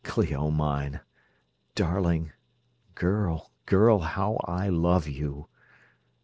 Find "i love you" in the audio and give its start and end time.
4.47-5.47